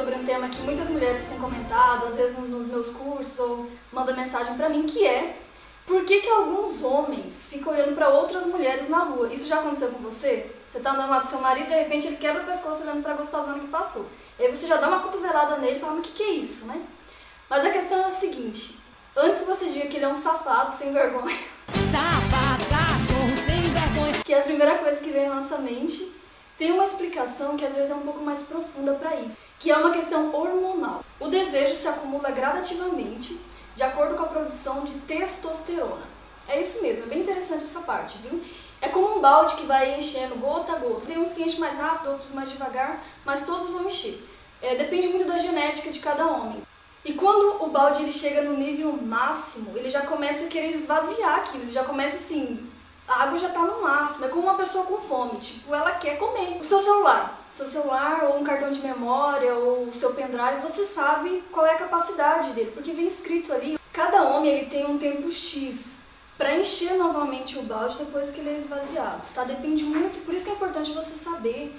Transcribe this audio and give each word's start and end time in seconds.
sobre 0.00 0.14
um 0.14 0.24
tema 0.24 0.48
que 0.48 0.62
muitas 0.62 0.88
mulheres 0.88 1.24
têm 1.24 1.38
comentado, 1.38 2.06
às 2.06 2.16
vezes 2.16 2.36
nos 2.38 2.66
meus 2.66 2.88
cursos 2.88 3.38
ou 3.38 3.68
mandam 3.92 4.16
mensagem 4.16 4.54
para 4.54 4.70
mim, 4.70 4.84
que 4.84 5.06
é 5.06 5.36
por 5.86 6.04
que, 6.04 6.20
que 6.20 6.28
alguns 6.28 6.82
homens 6.82 7.46
ficam 7.50 7.72
olhando 7.72 7.94
para 7.94 8.08
outras 8.08 8.46
mulheres 8.46 8.88
na 8.88 9.00
rua? 9.00 9.30
Isso 9.30 9.46
já 9.46 9.58
aconteceu 9.60 9.88
com 9.88 9.98
você? 9.98 10.50
Você 10.66 10.80
tá 10.80 10.92
andando 10.92 11.10
lá 11.10 11.20
com 11.20 11.26
seu 11.26 11.40
marido 11.40 11.66
e 11.66 11.74
de 11.74 11.78
repente 11.80 12.06
ele 12.06 12.16
quebra 12.16 12.42
o 12.42 12.46
pescoço 12.46 12.82
olhando 12.82 13.02
pra 13.02 13.14
gostosona 13.14 13.58
que 13.58 13.66
passou. 13.66 14.06
E 14.38 14.44
aí 14.44 14.56
você 14.56 14.66
já 14.66 14.76
dá 14.76 14.88
uma 14.88 15.00
cotovelada 15.00 15.58
nele 15.58 15.78
falando 15.78 15.98
o 15.98 16.02
que, 16.02 16.12
que 16.12 16.22
é 16.22 16.30
isso, 16.30 16.64
né? 16.64 16.80
Mas 17.50 17.64
a 17.64 17.70
questão 17.70 18.02
é 18.02 18.06
o 18.06 18.10
seguinte: 18.10 18.78
antes 19.14 19.40
que 19.40 19.44
você 19.44 19.66
diga 19.66 19.88
que 19.88 19.96
ele 19.96 20.06
é 20.06 20.08
um 20.08 20.14
safado 20.14 20.72
sem 20.72 20.92
vergonha. 20.94 21.36
Safado, 21.92 22.64
cachorro 22.70 23.36
sem 23.44 23.62
vergonha. 23.72 24.22
Que 24.24 24.32
é 24.32 24.38
a 24.38 24.44
primeira 24.44 24.78
coisa 24.78 25.02
que 25.02 25.10
vem 25.10 25.28
na 25.28 25.34
nossa 25.34 25.58
mente. 25.58 26.19
Tem 26.60 26.72
uma 26.72 26.84
explicação 26.84 27.56
que 27.56 27.64
às 27.64 27.74
vezes 27.74 27.90
é 27.90 27.94
um 27.94 28.02
pouco 28.02 28.22
mais 28.22 28.42
profunda 28.42 28.92
para 28.92 29.16
isso, 29.16 29.38
que 29.58 29.70
é 29.70 29.78
uma 29.78 29.92
questão 29.92 30.30
hormonal. 30.34 31.02
O 31.18 31.28
desejo 31.28 31.74
se 31.74 31.88
acumula 31.88 32.30
gradativamente 32.30 33.40
de 33.74 33.82
acordo 33.82 34.14
com 34.14 34.24
a 34.24 34.28
produção 34.28 34.84
de 34.84 34.92
testosterona. 34.92 36.02
É 36.46 36.60
isso 36.60 36.82
mesmo, 36.82 37.04
é 37.04 37.06
bem 37.06 37.20
interessante 37.20 37.64
essa 37.64 37.80
parte, 37.80 38.18
viu? 38.18 38.42
É 38.78 38.90
como 38.90 39.16
um 39.16 39.20
balde 39.22 39.54
que 39.54 39.64
vai 39.64 39.98
enchendo 39.98 40.34
gota 40.34 40.74
a 40.74 40.76
gota. 40.76 41.06
Tem 41.06 41.16
uns 41.16 41.32
que 41.32 41.42
enchem 41.42 41.60
mais 41.60 41.78
rápido, 41.78 42.10
outros 42.10 42.30
mais 42.30 42.50
devagar, 42.50 43.02
mas 43.24 43.46
todos 43.46 43.68
vão 43.68 43.86
encher. 43.86 44.22
É, 44.60 44.74
depende 44.74 45.08
muito 45.08 45.24
da 45.24 45.38
genética 45.38 45.90
de 45.90 46.00
cada 46.00 46.26
homem. 46.26 46.60
E 47.02 47.14
quando 47.14 47.64
o 47.64 47.70
balde 47.70 48.02
ele 48.02 48.12
chega 48.12 48.42
no 48.42 48.58
nível 48.58 48.92
máximo, 48.92 49.78
ele 49.78 49.88
já 49.88 50.02
começa 50.02 50.44
a 50.44 50.48
querer 50.48 50.72
esvaziar 50.72 51.36
aquilo, 51.36 51.64
ele 51.64 51.72
já 51.72 51.84
começa 51.84 52.16
assim, 52.16 52.69
a 53.10 53.24
água 53.24 53.36
já 53.36 53.48
está 53.48 53.60
no 53.62 53.82
máximo, 53.82 54.24
é 54.24 54.28
como 54.28 54.44
uma 54.44 54.54
pessoa 54.54 54.84
com 54.84 54.98
fome, 54.98 55.38
tipo, 55.40 55.74
ela 55.74 55.90
quer 55.92 56.16
comer. 56.16 56.58
O 56.60 56.64
seu 56.64 56.78
celular, 56.78 57.40
seu 57.50 57.66
celular 57.66 58.22
ou 58.22 58.38
um 58.38 58.44
cartão 58.44 58.70
de 58.70 58.78
memória 58.78 59.52
ou 59.52 59.88
o 59.88 59.92
seu 59.92 60.14
pendrive, 60.14 60.62
você 60.62 60.84
sabe 60.84 61.42
qual 61.50 61.66
é 61.66 61.72
a 61.72 61.78
capacidade 61.78 62.52
dele, 62.52 62.70
porque 62.70 62.92
vem 62.92 63.08
escrito 63.08 63.52
ali, 63.52 63.80
cada 63.92 64.22
homem 64.22 64.52
ele 64.52 64.66
tem 64.66 64.86
um 64.86 64.96
tempo 64.96 65.28
X 65.32 65.96
para 66.38 66.56
encher 66.56 66.94
novamente 66.96 67.58
o 67.58 67.62
balde 67.62 67.98
depois 67.98 68.30
que 68.30 68.38
ele 68.38 68.50
é 68.50 68.56
esvaziado, 68.56 69.22
tá? 69.34 69.42
Depende 69.42 69.82
muito, 69.82 70.24
por 70.24 70.32
isso 70.32 70.44
que 70.44 70.50
é 70.50 70.54
importante 70.54 70.92
você 70.92 71.16
saber 71.16 71.76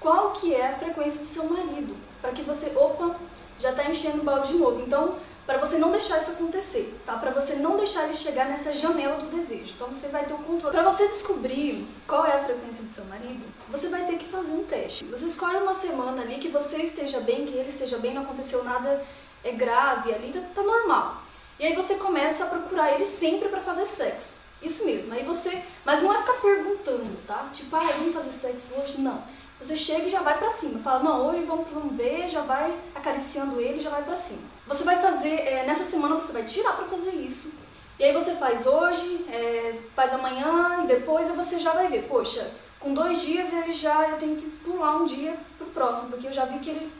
qual 0.00 0.30
que 0.30 0.54
é 0.54 0.66
a 0.66 0.78
frequência 0.78 1.20
do 1.20 1.26
seu 1.26 1.44
marido, 1.44 1.94
para 2.22 2.32
que 2.32 2.40
você, 2.40 2.72
opa, 2.74 3.16
já 3.58 3.70
está 3.70 3.84
enchendo 3.84 4.22
o 4.22 4.24
balde 4.24 4.52
de 4.52 4.58
novo. 4.58 4.80
Então, 4.80 5.16
para 5.50 5.58
você 5.58 5.78
não 5.78 5.90
deixar 5.90 6.18
isso 6.18 6.30
acontecer, 6.30 6.96
tá? 7.04 7.14
Para 7.16 7.32
você 7.32 7.56
não 7.56 7.76
deixar 7.76 8.04
ele 8.04 8.14
chegar 8.14 8.46
nessa 8.46 8.72
janela 8.72 9.16
do 9.16 9.36
desejo. 9.36 9.72
Então 9.74 9.88
você 9.88 10.06
vai 10.06 10.24
ter 10.24 10.32
um 10.32 10.44
controle. 10.44 10.72
Para 10.72 10.88
você 10.88 11.08
descobrir 11.08 11.88
qual 12.06 12.24
é 12.24 12.36
a 12.36 12.44
frequência 12.44 12.84
do 12.84 12.88
seu 12.88 13.04
marido, 13.06 13.44
você 13.68 13.88
vai 13.88 14.06
ter 14.06 14.16
que 14.16 14.28
fazer 14.28 14.52
um 14.52 14.62
teste. 14.62 15.04
Você 15.06 15.26
escolhe 15.26 15.56
uma 15.56 15.74
semana 15.74 16.22
ali 16.22 16.38
que 16.38 16.46
você 16.46 16.76
esteja 16.82 17.18
bem, 17.18 17.46
que 17.46 17.54
ele 17.54 17.68
esteja 17.68 17.98
bem, 17.98 18.14
não 18.14 18.22
aconteceu 18.22 18.62
nada 18.62 19.04
é 19.42 19.50
grave 19.50 20.14
ali, 20.14 20.32
tá, 20.32 20.40
tá 20.54 20.62
normal. 20.62 21.20
E 21.58 21.66
aí 21.66 21.74
você 21.74 21.96
começa 21.96 22.44
a 22.44 22.46
procurar 22.46 22.92
ele 22.92 23.04
sempre 23.04 23.48
para 23.48 23.60
fazer 23.60 23.86
sexo. 23.86 24.38
Isso 24.62 24.84
mesmo. 24.84 25.12
Aí 25.12 25.24
você, 25.24 25.64
mas 25.84 26.00
não 26.00 26.14
é 26.14 26.18
ficar 26.18 26.34
perguntando, 26.34 27.26
tá? 27.26 27.48
Tipo, 27.52 27.74
ah, 27.74 27.90
vamos 27.98 28.14
fazer 28.14 28.30
sexo 28.30 28.72
hoje? 28.80 29.00
Não. 29.00 29.24
Você 29.60 29.76
chega 29.76 30.06
e 30.06 30.10
já 30.10 30.22
vai 30.22 30.38
pra 30.38 30.50
cima. 30.50 30.78
Fala, 30.80 31.02
não, 31.02 31.26
hoje 31.28 31.42
vamos, 31.44 31.68
vamos 31.70 31.94
ver, 31.94 32.28
já 32.28 32.40
vai 32.42 32.74
acariciando 32.94 33.60
ele, 33.60 33.78
já 33.78 33.90
vai 33.90 34.02
pra 34.02 34.16
cima. 34.16 34.40
Você 34.66 34.84
vai 34.84 35.00
fazer, 35.00 35.34
é, 35.34 35.64
nessa 35.66 35.84
semana 35.84 36.14
você 36.14 36.32
vai 36.32 36.44
tirar 36.44 36.72
pra 36.76 36.86
fazer 36.86 37.10
isso. 37.10 37.52
E 37.98 38.04
aí 38.04 38.12
você 38.14 38.34
faz 38.36 38.66
hoje, 38.66 39.26
é, 39.30 39.78
faz 39.94 40.14
amanhã 40.14 40.80
e 40.82 40.86
depois 40.86 41.28
você 41.28 41.58
já 41.58 41.72
vai 41.72 41.88
ver, 41.88 42.04
poxa, 42.08 42.50
com 42.78 42.94
dois 42.94 43.20
dias 43.20 43.52
ele 43.52 43.72
já, 43.72 44.08
eu 44.08 44.16
tenho 44.16 44.36
que 44.36 44.46
pular 44.64 44.96
um 44.96 45.04
dia 45.04 45.36
pro 45.58 45.66
próximo, 45.66 46.08
porque 46.08 46.28
eu 46.28 46.32
já 46.32 46.46
vi 46.46 46.58
que 46.60 46.70
ele 46.70 46.90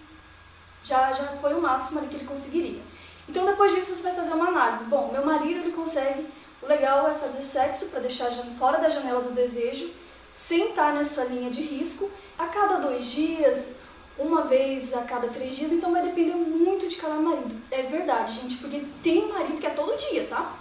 já, 0.82 1.10
já 1.12 1.24
foi 1.40 1.54
o 1.54 1.62
máximo 1.62 2.00
ali 2.00 2.08
que 2.08 2.16
ele 2.16 2.26
conseguiria. 2.26 2.82
Então 3.26 3.46
depois 3.46 3.74
disso 3.74 3.94
você 3.94 4.02
vai 4.02 4.14
fazer 4.14 4.34
uma 4.34 4.48
análise. 4.48 4.84
Bom, 4.84 5.10
meu 5.10 5.24
marido 5.24 5.60
ele 5.60 5.72
consegue, 5.72 6.26
o 6.60 6.66
legal 6.66 7.08
é 7.08 7.14
fazer 7.14 7.40
sexo 7.40 7.86
para 7.86 8.00
deixar 8.00 8.30
fora 8.58 8.78
da 8.78 8.90
janela 8.90 9.22
do 9.22 9.32
desejo, 9.32 9.90
sem 10.32 10.70
estar 10.70 10.92
nessa 10.94 11.24
linha 11.24 11.50
de 11.50 11.62
risco, 11.62 12.10
a 12.38 12.46
cada 12.46 12.76
dois 12.76 13.06
dias, 13.06 13.76
uma 14.18 14.42
vez 14.42 14.92
a 14.92 15.02
cada 15.02 15.28
três 15.28 15.56
dias, 15.56 15.72
então 15.72 15.92
vai 15.92 16.02
depender 16.02 16.34
muito 16.34 16.86
de 16.88 16.96
cada 16.96 17.14
marido. 17.14 17.56
É 17.70 17.82
verdade, 17.82 18.34
gente, 18.34 18.56
porque 18.58 18.84
tem 19.02 19.28
marido 19.28 19.60
que 19.60 19.66
é 19.66 19.70
todo 19.70 19.96
dia, 19.96 20.26
tá? 20.26 20.54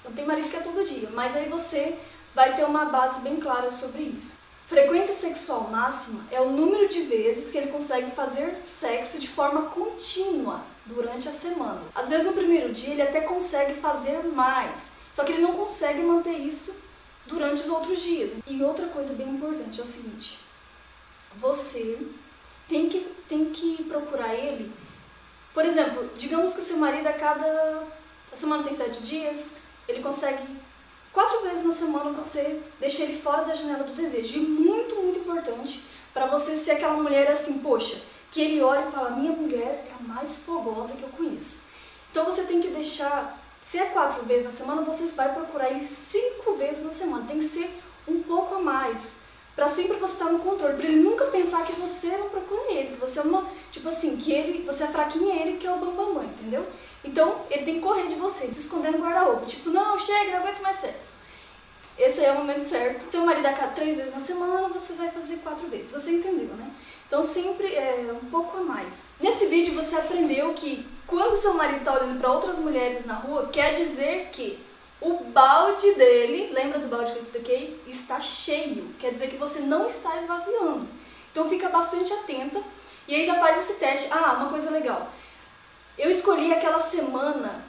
Então 0.00 0.12
tem 0.12 0.24
marido 0.24 0.48
que 0.48 0.56
é 0.56 0.60
todo 0.60 0.84
dia, 0.84 1.08
mas 1.12 1.36
aí 1.36 1.48
você 1.48 1.98
vai 2.34 2.54
ter 2.54 2.64
uma 2.64 2.86
base 2.86 3.20
bem 3.20 3.36
clara 3.36 3.68
sobre 3.68 4.02
isso. 4.02 4.38
Frequência 4.68 5.12
sexual 5.12 5.62
máxima 5.62 6.24
é 6.30 6.40
o 6.40 6.50
número 6.50 6.88
de 6.88 7.02
vezes 7.02 7.50
que 7.50 7.58
ele 7.58 7.72
consegue 7.72 8.12
fazer 8.12 8.56
sexo 8.64 9.18
de 9.18 9.26
forma 9.26 9.62
contínua 9.62 10.62
durante 10.86 11.28
a 11.28 11.32
semana. 11.32 11.82
Às 11.92 12.08
vezes 12.08 12.24
no 12.24 12.32
primeiro 12.32 12.72
dia 12.72 12.92
ele 12.92 13.02
até 13.02 13.20
consegue 13.20 13.74
fazer 13.80 14.22
mais, 14.22 14.92
só 15.12 15.24
que 15.24 15.32
ele 15.32 15.42
não 15.42 15.54
consegue 15.54 16.00
manter 16.02 16.38
isso 16.38 16.76
durante 17.30 17.62
os 17.62 17.68
outros 17.68 18.02
dias. 18.02 18.32
E 18.46 18.62
outra 18.62 18.86
coisa 18.88 19.14
bem 19.14 19.28
importante 19.28 19.80
é 19.80 19.84
o 19.84 19.86
seguinte: 19.86 20.38
você 21.36 21.98
tem 22.68 22.88
que, 22.88 23.00
tem 23.28 23.46
que 23.46 23.84
procurar 23.84 24.34
ele. 24.34 24.70
Por 25.54 25.64
exemplo, 25.64 26.10
digamos 26.16 26.54
que 26.54 26.60
o 26.60 26.64
seu 26.64 26.76
marido 26.76 27.06
a 27.06 27.12
cada. 27.12 27.86
A 28.32 28.36
semana 28.36 28.62
tem 28.62 28.74
sete 28.74 29.00
dias, 29.00 29.56
ele 29.88 30.00
consegue 30.00 30.42
quatro 31.12 31.40
vezes 31.40 31.64
na 31.64 31.72
semana 31.72 32.12
você 32.12 32.60
deixa 32.78 33.02
ele 33.02 33.20
fora 33.20 33.44
da 33.44 33.54
janela 33.54 33.84
do 33.84 33.92
desejo. 33.92 34.38
E 34.38 34.40
muito, 34.40 34.94
muito 34.96 35.18
importante 35.18 35.82
para 36.14 36.26
você 36.26 36.56
ser 36.56 36.72
aquela 36.72 36.94
mulher 36.94 37.30
assim, 37.30 37.58
poxa, 37.58 38.00
que 38.30 38.40
ele 38.40 38.60
olha 38.60 38.86
e 38.86 38.90
fala: 38.90 39.10
minha 39.10 39.32
mulher 39.32 39.86
é 39.88 39.92
a 39.98 40.02
mais 40.02 40.38
fogosa 40.38 40.94
que 40.94 41.02
eu 41.02 41.08
conheço. 41.10 41.64
Então 42.10 42.24
você 42.24 42.42
tem 42.42 42.60
que 42.60 42.68
deixar, 42.68 43.39
se 43.60 43.78
é 43.78 43.86
quatro 43.86 44.24
vezes 44.24 44.44
na 44.44 44.50
semana, 44.50 44.82
você 44.82 45.06
vai 45.06 45.32
procurar 45.32 45.70
ele 45.70 45.84
cinco 45.84 46.54
vezes 46.54 46.84
na 46.84 46.90
semana. 46.90 47.26
Tem 47.26 47.38
que 47.38 47.44
ser 47.44 47.70
um 48.06 48.22
pouco 48.22 48.54
a 48.54 48.58
mais. 48.58 49.14
Pra 49.54 49.68
sempre 49.68 49.98
você 49.98 50.14
estar 50.14 50.26
no 50.26 50.38
controle, 50.38 50.76
pra 50.76 50.86
ele 50.86 51.02
nunca 51.02 51.26
pensar 51.26 51.64
que 51.64 51.72
você 51.72 52.06
não 52.16 52.30
procura 52.30 52.72
ele, 52.72 52.94
que 52.94 53.00
você 53.00 53.18
é 53.18 53.22
uma, 53.22 53.46
tipo 53.70 53.88
assim, 53.88 54.16
que 54.16 54.32
ele, 54.32 54.64
você 54.64 54.84
é 54.84 54.86
fraquinha 54.86 55.34
ele 55.34 55.58
que 55.58 55.66
é 55.66 55.70
o 55.70 55.76
bambambam, 55.76 56.14
bam, 56.14 56.24
entendeu? 56.24 56.66
Então, 57.04 57.42
ele 57.50 57.64
tem 57.64 57.74
que 57.74 57.80
correr 57.80 58.06
de 58.06 58.14
você, 58.14 58.46
se 58.52 58.60
esconder 58.60 58.92
no 58.92 58.98
guarda-roupa, 58.98 59.44
tipo, 59.44 59.70
não, 59.70 59.98
chega, 59.98 60.30
não 60.30 60.38
aguento 60.38 60.62
mais 60.62 60.78
sexo. 60.78 61.20
Esse 61.98 62.20
aí 62.20 62.26
é 62.26 62.32
o 62.32 62.36
momento 62.36 62.62
certo. 62.62 63.10
Seu 63.10 63.26
marido 63.26 63.44
a 63.44 63.52
cada 63.52 63.72
três 63.72 63.96
vezes 63.98 64.12
na 64.12 64.18
semana, 64.18 64.68
você 64.68 64.94
vai 64.94 65.10
fazer 65.10 65.36
quatro 65.36 65.68
vezes. 65.68 65.90
Você 65.90 66.10
entendeu, 66.10 66.54
né? 66.56 66.70
Então 67.06 67.22
sempre 67.22 67.74
é 67.74 68.10
um 68.10 68.30
pouco 68.30 68.56
a 68.56 68.60
mais. 68.62 69.12
Nesse 69.20 69.44
vídeo 69.46 69.74
você 69.74 69.96
aprendeu 69.96 70.54
que 70.54 70.88
quando 71.10 71.36
seu 71.36 71.54
marido 71.54 71.80
está 71.80 71.92
olhando 71.92 72.20
para 72.20 72.30
outras 72.30 72.60
mulheres 72.60 73.04
na 73.04 73.14
rua, 73.14 73.50
quer 73.52 73.74
dizer 73.74 74.28
que 74.30 74.64
o 75.00 75.24
balde 75.24 75.94
dele, 75.94 76.52
lembra 76.52 76.78
do 76.78 76.86
balde 76.86 77.10
que 77.10 77.18
eu 77.18 77.22
expliquei? 77.22 77.82
Está 77.86 78.20
cheio. 78.20 78.94
Quer 78.96 79.10
dizer 79.10 79.28
que 79.28 79.36
você 79.36 79.58
não 79.58 79.86
está 79.86 80.16
esvaziando. 80.18 80.86
Então 81.32 81.48
fica 81.48 81.68
bastante 81.68 82.12
atenta 82.12 82.62
e 83.08 83.14
aí 83.16 83.24
já 83.24 83.34
faz 83.34 83.58
esse 83.58 83.74
teste. 83.74 84.08
Ah, 84.12 84.34
uma 84.34 84.50
coisa 84.50 84.70
legal. 84.70 85.08
Eu 85.98 86.10
escolhi 86.10 86.52
aquela 86.52 86.78
semana 86.78 87.64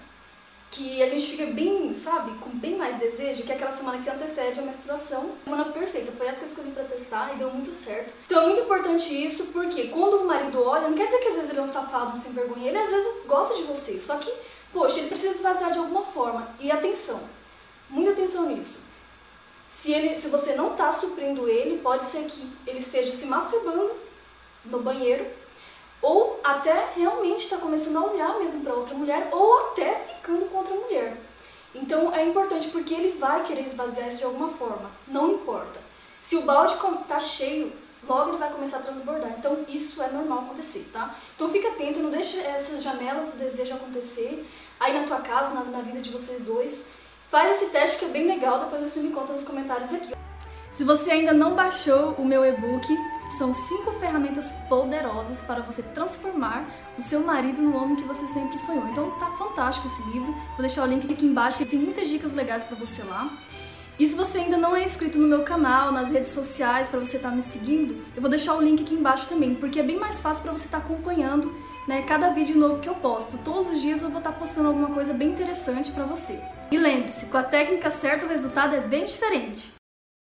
que 0.71 1.03
a 1.03 1.05
gente 1.05 1.31
fica 1.31 1.45
bem, 1.47 1.93
sabe, 1.93 2.31
com 2.39 2.49
bem 2.49 2.77
mais 2.77 2.97
desejo, 2.97 3.43
que 3.43 3.51
aquela 3.51 3.69
semana 3.69 4.01
que 4.01 4.09
antecede 4.09 4.61
a 4.61 4.63
menstruação. 4.63 5.31
Semana 5.43 5.65
perfeita, 5.65 6.13
foi 6.13 6.27
essa 6.27 6.39
que 6.39 6.45
eu 6.45 6.49
escolhi 6.49 6.71
pra 6.71 6.85
testar 6.85 7.33
e 7.33 7.37
deu 7.37 7.49
muito 7.51 7.73
certo. 7.73 8.13
Então 8.25 8.41
é 8.41 8.45
muito 8.45 8.61
importante 8.61 9.13
isso, 9.13 9.47
porque 9.47 9.89
quando 9.89 10.21
o 10.21 10.25
marido 10.25 10.63
olha, 10.63 10.87
não 10.87 10.95
quer 10.95 11.07
dizer 11.07 11.19
que 11.19 11.27
às 11.27 11.35
vezes 11.35 11.49
ele 11.49 11.59
é 11.59 11.63
um 11.63 11.67
safado, 11.67 12.11
um 12.11 12.15
sem 12.15 12.31
vergonha, 12.31 12.69
ele 12.69 12.77
às 12.77 12.89
vezes 12.89 13.25
gosta 13.27 13.53
de 13.55 13.63
você, 13.63 13.99
só 13.99 14.17
que, 14.17 14.31
poxa, 14.71 14.99
ele 14.99 15.09
precisa 15.09 15.35
esvaziar 15.35 15.71
de 15.71 15.79
alguma 15.79 16.05
forma. 16.05 16.55
E 16.57 16.71
atenção, 16.71 17.19
muita 17.89 18.11
atenção 18.11 18.47
nisso. 18.47 18.85
Se, 19.67 19.91
ele, 19.91 20.15
se 20.15 20.29
você 20.29 20.55
não 20.55 20.71
está 20.71 20.89
suprindo 20.93 21.49
ele, 21.49 21.79
pode 21.79 22.05
ser 22.05 22.23
que 22.25 22.41
ele 22.65 22.79
esteja 22.79 23.11
se 23.11 23.25
masturbando 23.25 23.91
no 24.63 24.81
banheiro 24.81 25.25
ou 26.01 26.39
até 26.43 26.89
realmente 26.95 27.43
está 27.43 27.57
começando 27.57 27.97
a 27.97 28.11
olhar 28.11 28.39
mesmo 28.39 28.61
para 28.61 28.73
outra 28.73 28.95
mulher, 28.95 29.29
ou 29.31 29.67
até 29.67 29.95
ficando 29.95 30.45
com 30.45 30.57
outra 30.57 30.75
mulher. 30.75 31.17
Então 31.73 32.13
é 32.13 32.25
importante 32.25 32.69
porque 32.69 32.93
ele 32.93 33.17
vai 33.17 33.43
querer 33.43 33.63
esvaziar 33.63 34.09
isso 34.09 34.17
de 34.17 34.23
alguma 34.23 34.49
forma, 34.49 34.91
não 35.07 35.31
importa. 35.33 35.79
Se 36.19 36.35
o 36.35 36.41
balde 36.41 36.75
está 37.01 37.19
cheio, 37.19 37.71
logo 38.07 38.31
ele 38.31 38.37
vai 38.37 38.51
começar 38.51 38.77
a 38.77 38.81
transbordar. 38.81 39.33
Então 39.37 39.65
isso 39.67 40.01
é 40.01 40.07
normal 40.09 40.39
acontecer, 40.39 40.89
tá? 40.91 41.15
Então 41.35 41.49
fica 41.49 41.69
atento, 41.69 41.99
não 41.99 42.09
deixe 42.09 42.39
essas 42.39 42.83
janelas 42.83 43.31
do 43.31 43.37
desejo 43.37 43.75
acontecer 43.75 44.45
aí 44.79 44.99
na 44.99 45.05
tua 45.05 45.21
casa, 45.21 45.53
na, 45.53 45.63
na 45.63 45.81
vida 45.81 45.99
de 45.99 46.09
vocês 46.09 46.41
dois. 46.41 46.87
Faz 47.29 47.51
esse 47.51 47.71
teste 47.71 47.99
que 47.99 48.05
é 48.05 48.09
bem 48.09 48.27
legal, 48.27 48.59
depois 48.59 48.89
você 48.89 48.99
me 48.99 49.11
conta 49.11 49.31
nos 49.31 49.43
comentários 49.43 49.93
aqui. 49.93 50.13
Se 50.71 50.83
você 50.83 51.11
ainda 51.11 51.33
não 51.33 51.53
baixou 51.53 52.11
o 52.17 52.25
meu 52.25 52.45
e-book, 52.45 52.87
são 53.37 53.53
cinco 53.53 53.91
ferramentas 53.93 54.51
poderosas 54.67 55.41
para 55.41 55.61
você 55.61 55.81
transformar 55.81 56.67
o 56.97 57.01
seu 57.01 57.21
marido 57.21 57.61
no 57.61 57.75
homem 57.75 57.95
que 57.95 58.03
você 58.03 58.27
sempre 58.27 58.57
sonhou. 58.57 58.87
Então 58.89 59.11
tá 59.11 59.31
fantástico 59.31 59.87
esse 59.87 60.01
livro. 60.09 60.33
Vou 60.51 60.59
deixar 60.59 60.83
o 60.83 60.87
link 60.87 61.11
aqui 61.11 61.25
embaixo, 61.25 61.65
tem 61.65 61.79
muitas 61.79 62.07
dicas 62.07 62.33
legais 62.33 62.63
para 62.63 62.77
você 62.77 63.03
lá. 63.03 63.31
E 63.99 64.07
se 64.07 64.15
você 64.15 64.39
ainda 64.39 64.57
não 64.57 64.75
é 64.75 64.83
inscrito 64.83 65.19
no 65.19 65.27
meu 65.27 65.43
canal, 65.43 65.91
nas 65.91 66.09
redes 66.09 66.31
sociais, 66.31 66.89
para 66.89 66.99
você 66.99 67.17
estar 67.17 67.29
tá 67.29 67.35
me 67.35 67.43
seguindo, 67.43 68.03
eu 68.15 68.21
vou 68.21 68.29
deixar 68.29 68.55
o 68.55 68.61
link 68.61 68.81
aqui 68.81 68.95
embaixo 68.95 69.29
também, 69.29 69.53
porque 69.53 69.79
é 69.79 69.83
bem 69.83 69.99
mais 69.99 70.19
fácil 70.19 70.41
para 70.41 70.51
você 70.51 70.65
estar 70.65 70.79
tá 70.79 70.85
acompanhando 70.85 71.53
né, 71.87 72.01
cada 72.01 72.31
vídeo 72.31 72.57
novo 72.57 72.79
que 72.79 72.89
eu 72.89 72.95
posto. 72.95 73.37
Todos 73.39 73.69
os 73.69 73.81
dias 73.81 74.01
eu 74.01 74.09
vou 74.09 74.17
estar 74.17 74.31
tá 74.31 74.39
postando 74.39 74.69
alguma 74.69 74.89
coisa 74.89 75.13
bem 75.13 75.29
interessante 75.29 75.91
para 75.91 76.05
você. 76.05 76.39
E 76.71 76.77
lembre-se, 76.77 77.27
com 77.27 77.37
a 77.37 77.43
técnica 77.43 77.91
certa 77.91 78.25
o 78.25 78.29
resultado 78.29 78.75
é 78.75 78.79
bem 78.79 79.05
diferente. 79.05 79.80